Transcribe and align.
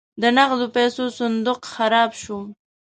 د 0.21 0.23
نغدو 0.37 0.67
پیسو 0.75 1.03
صندوق 1.19 1.59
خراب 1.73 2.11
شو. 2.21 2.37